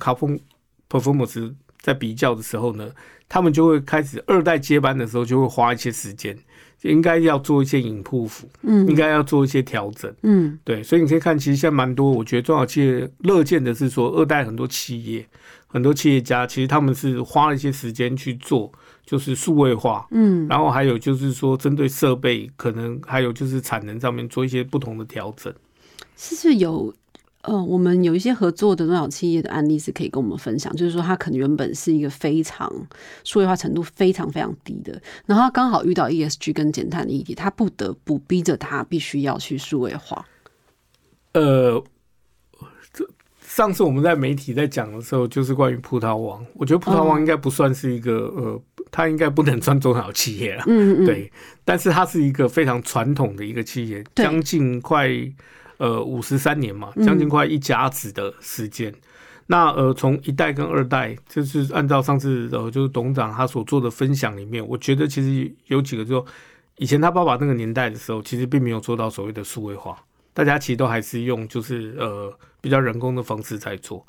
[0.99, 2.89] performance 在比较的时候呢，
[3.27, 6.37] 他们就会开始二代接班的时候就会花一些时间。
[6.81, 15.27] 应该要做一些引铺服，嗯，应该要做一些调整，嗯，对，所以你可以看，其实现在蛮多，我觉得中小企业乐见的是说，二代很多企业，
[15.65, 18.71] 很多企业家，其实他们是花了一些时间去做，
[19.03, 25.51] 就是数位化，嗯，然后还有就是说，针对设备，可能还有就是产能上面做一些不同的调整，
[26.15, 26.93] 是不是有？
[27.47, 32.67] 呃，我们有一些合作的中小企业的案例是可以跟我们分享，就是说他可能原本是一个非常
[33.23, 40.25] 数位化程度非常非常低的，然后刚好遇到 ESG 跟减碳的议题，他不得不逼着他必须要去数位化。
[41.33, 41.83] 呃，
[42.91, 43.07] 这
[43.41, 51.31] 上次我们在媒体在讲的时候，就是关于葡萄王，我觉得葡萄王应该不算是一个呃，他应该不能算中小企业了，嗯嗯，对，
[51.63, 55.09] 但是它是一个非常传统的一个企业，将近快。
[55.77, 58.93] 呃，五十三年嘛，将近快一甲子的时间。
[59.47, 66.25] 那呃，从一代跟二代，就是按照上次呃，就是董事长他所做的分享里面，我觉得其实有几个，就
[66.77, 69.97] 以前他爸爸那个年代的时候，其实并没有做到所谓的数位化，
[70.33, 74.03] 大家其实都还是用就是呃比较人工的方式在做。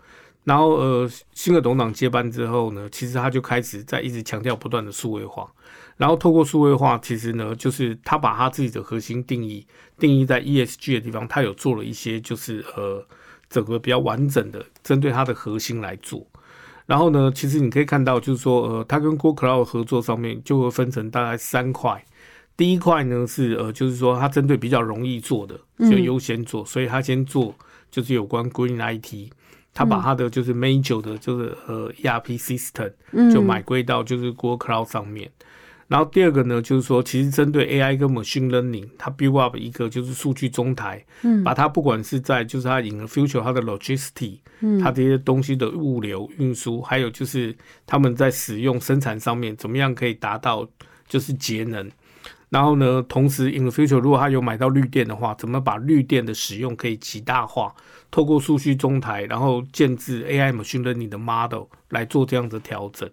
[0.45, 5.47] 然后呃，新的董事长接班之后呢，其实他就开始在一直强调不断的数位化。
[5.97, 9.67] 然后透过数位化，其实呢，就是他把他自己的核心定义
[9.99, 13.03] 定义在 ESG 的地方，他有做了一些，就是呃，
[13.49, 16.27] 整个比较完整的针对他的核心来做。
[16.85, 22.05] 然后呢，其实你可以看到，就是说，呃，他跟 Google Cloud 合作上面就会分成大概三块。
[22.57, 27.55] 第一块呢是呃，就是说他针对比较容易做的，就优先做，所以他先做
[27.91, 29.31] 就是有关 Green IT，
[29.75, 32.93] 他把他的就是 Major 的，就是呃 ERP System
[33.33, 35.31] 就买归到就是 Google Cloud 上面。
[35.89, 50.69] 然后第二个呢，就是说，其实针对 AI 跟 Machine Learning，它 build up 一个就是数据中台，嗯，把它不管是在就是它 in the future 它的 logistic，嗯，它这些东西的物流运输，还有就是他们在使用生产上面怎么样可以达到
[51.07, 51.89] 就是节能。
[52.49, 57.75] 然后呢，同时 in the future 如果它有买到绿电的话，怎么把绿电的使用可以极大化？
[58.17, 63.07] 透过数据中台，然后建制 AI Machine Learning 的 model 来做这样的调整。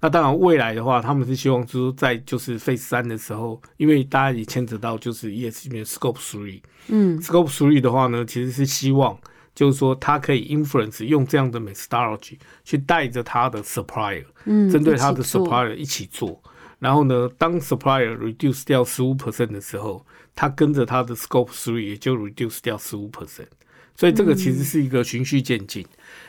[0.00, 9.18] 那当然，未来的话，他们是希望就是在就是 Phase 三的时候，因为大家也牵扯到就是 ES 里面 Scope Three，嗯，Scope Three 的话呢，其实是希望
[9.54, 16.42] 就是说它可以 influence 用这样的 methodology 去带着它的 supplier，嗯，针对它的 supplier 一起做，
[16.78, 23.48] 然后呢，当 supplier reduce 掉十五 percent 的时候，它跟着它的 Scope Three 也就 reduce 掉十五 percent，
[23.96, 25.84] 所以这个其实是一个循序渐进。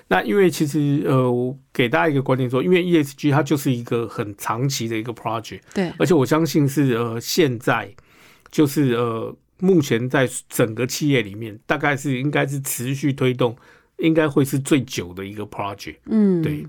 [0.07, 7.93] 那因为其实呃，我给大家一个观念说，因为 ESG 它就是一个很长期的一个 project，对，而且我相信是呃，现在
[8.49, 13.55] 就是呃，目前在整个企业里面，大概是应该是持续推动，
[13.97, 16.65] 应该会是最久的一个 project，嗯，对。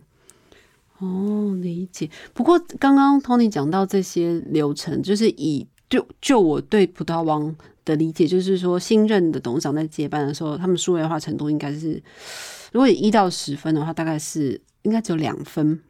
[0.98, 2.10] 哦，理解。
[2.34, 7.54] 不过刚刚 Tony 讲到这些流程，就是以就就我对葡萄王
[7.88, 12.00] 的理解，就是说新任的董事长在接班的时候，他们数位化程度应该是。
[12.70, 15.80] 如果一到十分的话，大概是应该只有两分，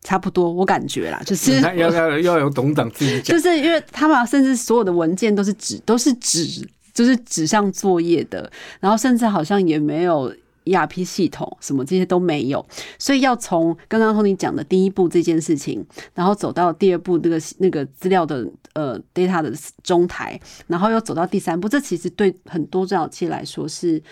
[0.00, 0.50] 差不多。
[0.50, 10.34] 我感觉啦，就是 要要要有董事长自己讲， 就是因为他们甚至所有的文件都是纸，都是纸，就是纸上作业的，然后甚至好像也没有
[10.66, 12.64] ERP 系统，什么这些都没有。
[12.98, 15.82] 所以要从刚刚和你讲的第一步这件事情，
[16.14, 19.50] 然后走到第二步那个那个资料的呃 data 的
[19.82, 24.02] 中台，然后又走到第三步，这其实对很多中小企业来说是。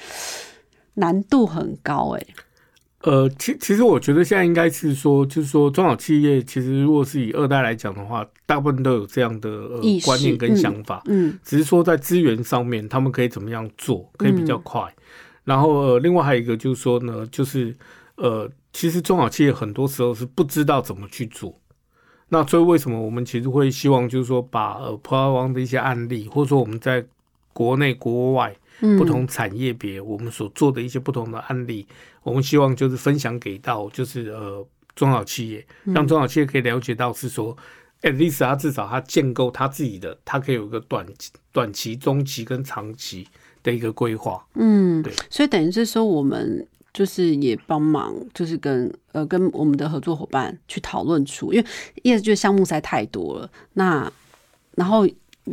[0.97, 2.27] 难度很高哎，
[3.01, 14.83] 呃，其其实我觉得现在应该是说，就是说中小企业其实如果是以二代来讲的话，大部分都有这样的呃观念跟想法，嗯，只是说在资源上面他们可以怎么样做，可以比较快。
[15.45, 17.75] 然后呃，另外还有一个就是说呢，就是
[18.17, 21.59] 呃，其实中小企业很多时候是不知道怎么去做。
[22.29, 27.05] 那所以为什么我们其实会希望就是说把呃葡萄王的一些案例，或者说我们在
[27.53, 28.55] 国内国外。
[28.99, 31.87] 不同产业别，我们所做的一些不同的案例，
[32.25, 37.57] 我们希望就是分享给到，就是呃中小企业，让中小企业可以了解到是说
[38.03, 41.07] ，at least 它至少它建构它自己的，它可以有一个短
[41.53, 43.29] 短期、中期跟长期
[43.65, 44.47] 的一个规划。
[44.55, 51.67] 嗯，对，所以等于是说，我们就是也帮忙，就是跟呃跟我们的合作伙伴去讨论出，因为
[52.05, 54.13] ESG 项目实在太多了，那
[54.77, 55.05] 然后。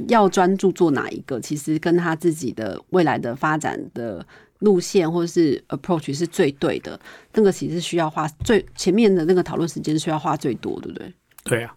[0.08, 4.26] 要专注做哪一个，其实跟他自己的未来的发展的
[4.60, 6.98] 路线或者是 approach 是最对的。
[7.34, 11.14] 那个其实需要花最前面的那个讨论时间需要花最多，对不对？
[11.44, 11.76] 对啊。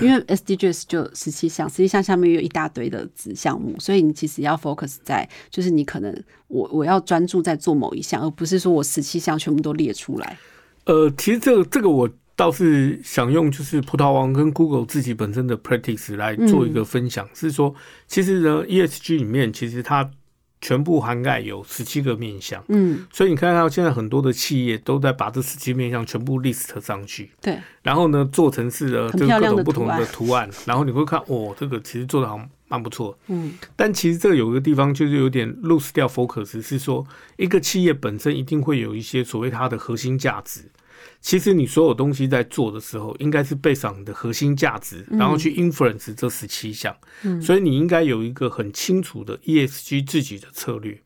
[0.00, 6.14] 因为 SDGs 就十七项，十七项下面有一大堆的子项目，所以你其实要 focus 在，就是你可能
[6.48, 10.38] 我我要专注在做某一项，而不是说我十七项全部都列出来。
[10.84, 17.74] 呃，其实这个这个我倒是想用就是葡萄王跟 Google 自己本身的 practice 来做一个分享，是说
[18.06, 20.10] 其实呢 ESG 里面其实它。
[20.60, 37.06] 全部涵盖有十七个面向，嗯，所以你看到现在很多的企业都在把这十七面向全部 list 上去，对，然后呢做成是的很各种不同的图案，然后你会看，哦，这个其实做的好像蛮不错，嗯，但其实这个有一个地方就是有点 lose 掉 focus，是说
[37.36, 40.70] 一个企业本身一定会有一些所谓它的核心价值。
[41.20, 46.96] 其实你所有东西在做的时候，应该是背上你的核心价值，然后去 influence 这十七项。
[47.22, 50.98] 嗯所以你应该有一个很清楚的 ESG 自己的策略。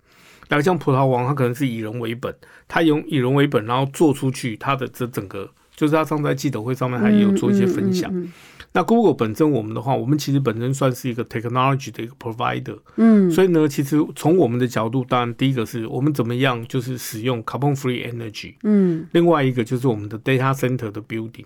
[0.48, 2.34] 那像葡萄王，他可能是以人为本，
[2.68, 8.10] 他用以人为本，然后做出去他的这整个，就是他上次在记者会上面，它也有做一些分享。
[8.14, 8.30] 嗯
[8.76, 13.30] 那 Google 本身我们的话，我们其实本身算是一个 technology 的一个 provider，嗯。
[13.30, 19.06] 所以呢，其实从我们的角度，当然第一个是我们怎么样就是使用 carbon free energy，嗯。
[19.12, 21.44] 另外一个就是我们的 data center 的 building，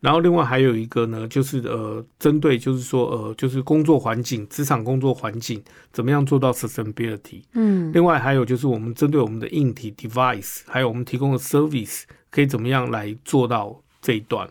[0.00, 5.62] 然后另外还有一个呢，就是呃，针对就是说呃，就是工作环境、职场工作环境
[5.92, 7.40] 怎么样做到 sustainability。
[7.54, 7.90] 嗯。
[7.94, 14.46] 另外还有就是我们针对我们的硬体 device，还有我们提供的 service，可以怎么样来做到这一段。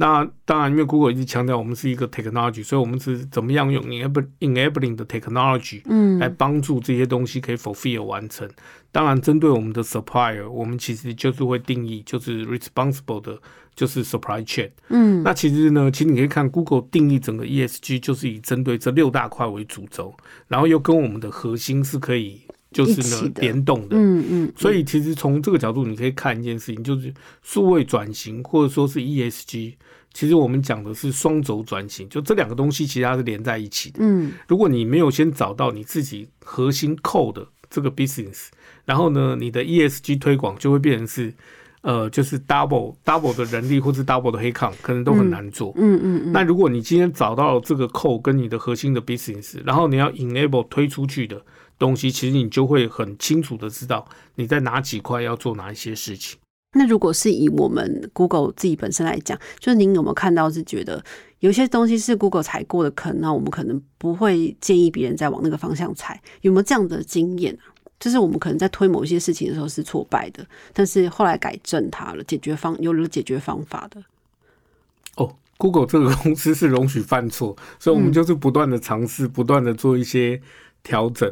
[0.00, 8.48] 那当然，因为 Google 一直强调我们是一个 technology，所以我们是怎么样用 enable enabling 的 technology 嗯来帮助这些东西可以 fulfill 完成。
[8.92, 13.36] 当然，针对我们的 supplier，我们其实就是会定义就是 responsible 的，
[13.74, 14.70] 就是 supply chain。
[14.88, 20.14] 嗯那其实呢，其实你可以看 Google 定义整个 ESG，就是以针对这六大块为主轴，
[20.46, 22.40] 然后又跟我们的核心是可以
[22.70, 23.96] 就是呢联动的。
[23.98, 29.74] 嗯嗯，所以其实从这个角度，你可以看一件事情，就是数位转型或者说是 ESG，
[30.18, 34.00] 其实我们讲的是双轴转型，就这两个东西其实它是连在一起的。
[34.02, 38.48] 嗯如果你没有先找到你自己核心扣的这个 business，
[38.84, 41.32] 然后呢，你的 ESG 推广就会变成是
[41.82, 45.72] 呃，就是 double double 的人力或是 double 的黑抗，可能都很难做。
[45.76, 51.40] 嗯嗯嗯，那如果你今天找到了这个扣跟你的核心的 business，然后你要 enable 推出去的
[51.78, 54.04] 东西，其实你就会很清楚的知道
[54.34, 56.40] 你在哪几块要做哪一些事情。
[56.72, 61.02] 那如果是以我们 Google 自己本身来讲，就是您有没有看到是觉得
[61.40, 67.72] 有些东西是 Google 踩过的坑，那我们可能不会建议别人再往那个方向踩，有没有这样的经验啊？
[67.98, 74.00] 就是我们可能在推某一些事情的时候是挫败的，但是后来改正它了，解决方有了解决方法的。
[75.16, 80.40] 哦，Google 这个公司是容许犯错，所以我们嗯就是不断的尝试，不断的做一些
[80.82, 81.28] 调整。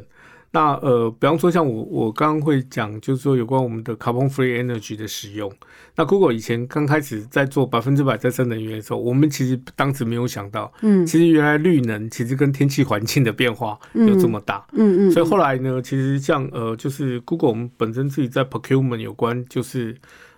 [0.57, 5.53] 那呃，比方说像我我刚刚会讲，就是说有关我们的 carbon free energy 的使用。
[5.97, 14.67] 那 Google 以前刚开始在做百分之百再生能源的时候，我们其实当时没有想到，嗯其实原来绿能其实跟天气环境的变化有这么大。
[14.73, 19.95] 嗯嗯，所以后来呢，其实像呃，就是 Google 我们本身自己在 procurement 有关就是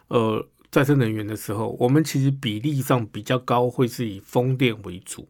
[0.09, 5.29] 呃再生能源的时候，我们其实比例上比较高，会是以风电为主。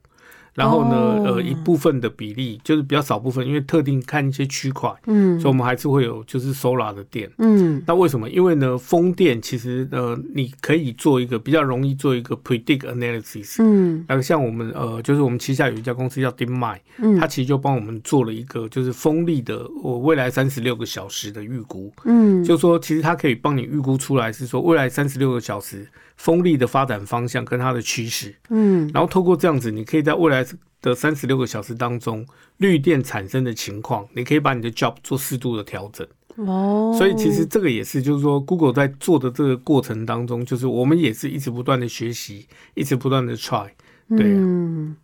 [0.58, 1.24] 然后呢，哦。
[1.28, 5.38] 呃，一部分的比例就是比较少部分，因为特定看一些区块，嗯。
[5.38, 7.30] 所以我们还是会有就是 solar 的电。
[7.38, 7.82] 嗯。
[7.86, 8.28] 那为什么？
[8.30, 13.56] 因为呢，风电其实呃，你可以做一个比较容易做一个 predict analysis。
[13.58, 14.04] 嗯。
[14.08, 17.18] 那个像我们呃，就是我们旗下有一家公司叫 DeepMind，嗯。
[17.18, 25.86] 它其实就帮我们做了一个就是风力的我未来三十六个小时的预估，嗯，就说其实它可以帮你预估出来是说未来三十六个小时
[26.16, 28.90] 风力的发展方向跟它的趋势，嗯。
[28.94, 30.44] 然后透过这样子，你可以在未来
[30.82, 32.26] 的三十六个小时当中，
[32.58, 36.06] 绿电产生的情况，你可以把你的 job 做适度的调整。
[36.36, 43.68] 哦，所以其实这个也是，就是说 Google 在做的这个过程当中，就是我们也是一直不断的学习，一直不断的 try。
[44.08, 44.96] 对啊嗯。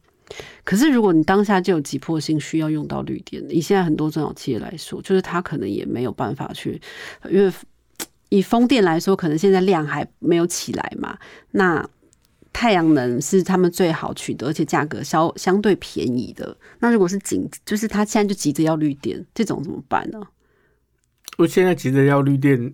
[0.64, 6.80] 可是，如果你当下就有急迫性需要用到绿电，以现在很多中小企业来说，就是它可能也没有办法去，
[7.28, 7.52] 因为
[8.30, 11.18] 以风电来说，可能现在量还没有起来嘛。
[11.50, 11.86] 那
[12.54, 16.56] 太阳能是他们最好取得，而且价格相相对便宜的。
[16.78, 20.22] 那如果是紧，就是他现在就急着要绿电，这种怎么办呢？
[21.36, 22.72] 我现在急着要绿电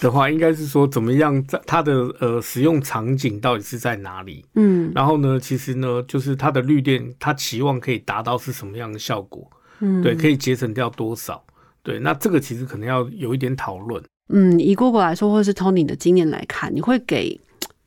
[0.00, 4.42] 的话，应该是说怎么样在它的呃使用场景到底是在哪里？
[4.54, 9.50] 嗯然后呢，其实呢，就是它的绿电，它期望可以达到是什么样的效果？
[9.80, 11.44] 嗯，对，可以节省掉多少？
[11.82, 14.02] 对，那这个其实可能要有一点讨论。
[14.32, 17.38] 嗯，以 Google 来说，或者是 Tony 的经验来看，你会给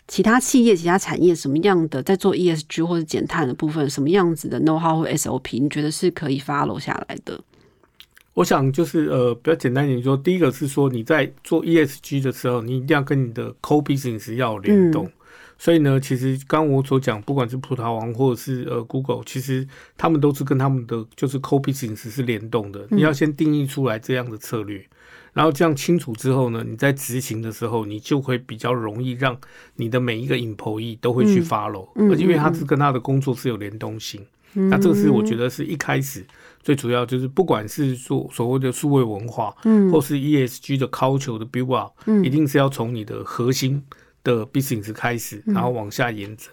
[0.08, 7.40] 其他企业、其他产业什么样的在做 ESG 或者减碳的部分，什么样子的 know how 或 SOP，你觉得是可以 follow 下来的？
[8.34, 15.10] 我想就是呃，比较简单一点说，第一个是说你在做 ESG 的时候，你一定要跟你的 core business 要有联动。
[15.58, 22.86] 所以呢，其实刚我所讲，不管是葡萄王或者是呃 Google，其实他们都是跟他们的就是 Co Business 是联动的。
[22.90, 24.84] 你要先定义出来这样的策略，
[25.34, 29.38] 然后这样清楚之后呢，你在执行的时候，你就会比较容易让
[29.76, 34.26] 你的每一个 employee 都会去 follow，而且因为他是跟他的工作是有联动性。
[34.54, 36.26] 那这个是我觉得是一开始
[36.62, 43.84] 最主要，就是不管是说所谓的数位文化，嗯，或是 ESG 的 culture 的 build up，嗯，一定是要从你的核心。
[44.26, 46.48] 的 business 开始，然后往下延展。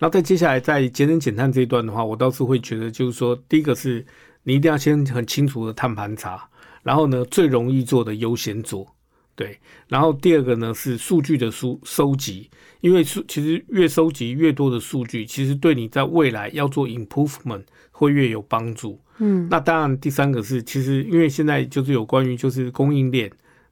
[0.00, 4.04] 那在接下来在节能减碳这一段的话，我倒是会觉得，就是说，第一个是
[4.42, 6.48] 你一定要先很清楚的碳盘查，
[6.88, 8.86] 然后呢，最容易做的优先做，
[9.34, 9.58] 对。
[9.88, 12.48] 然后第二个呢是数据的收收集，
[12.80, 18.98] 因为数其实越收集越多的数据，其实对你在未来要做 improvement 会越有帮助。
[19.18, 19.46] 嗯。
[19.50, 23.30] 那当然，第三个是其实因为现在就是有关于就是供应链。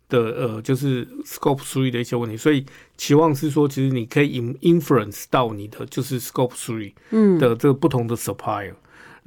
[0.08, 2.64] 的呃，就是 scope three 的一些问题，所以
[2.96, 6.92] 期望是说，其实你可以 influence 到你的就是 scope three
[7.40, 8.72] 的这个不同的 supplier，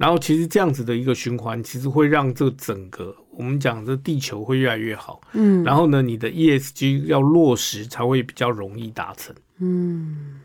[0.00, 10.40] 然后其实这样子的一个循环，其实会让这整个我们讲这地球会越来越好，嗯，然后呢，你的 ESG 要落实才会比较容易达成，嗯。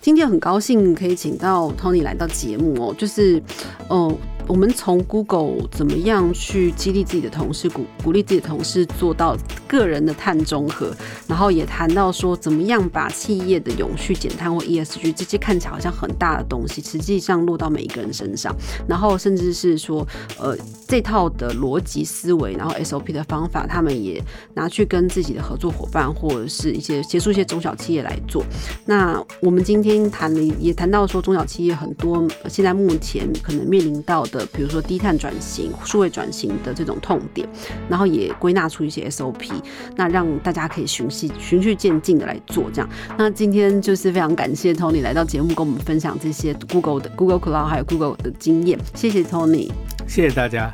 [0.00, 3.42] 今天很高兴可以请到 Tony 来到节目哦，就是，
[3.88, 4.14] 哦，
[4.46, 9.36] 我们从 Google 怎么样去激励自己的同事，鼓鼓励自己的同事做到
[9.66, 10.94] 个人的碳中和，
[11.26, 18.54] 然后也谈到说怎么样把企业的永续减碳或 ESG 这些看起来好像很大的东西，实际上落到每一个人身上，
[18.86, 20.06] 然后甚至是说，
[20.38, 24.22] 呃，这套的逻辑思维，然后 SOP 的方法，他们也
[24.54, 28.44] 拿去跟自己的合作伙伴或者是一些协助一些中小企业来做。
[28.86, 30.04] 那我们今天。
[30.10, 37.48] 谈了也谈到说，中小企业很多现在目前可能面临到的，比如说低碳转型、数位转型的这种痛点，
[37.88, 39.50] 然后也归纳出一些 SOP，
[39.96, 42.90] 那让大家可以循序循序渐进的来做这样。
[43.16, 48.78] 那今天就是非常感谢 Tony 来到节目，跟我们分享这些 Google 的 Google Cloud 还有 Google 的经验。
[48.94, 49.70] 谢谢 Tony，
[50.06, 50.73] 谢谢大家，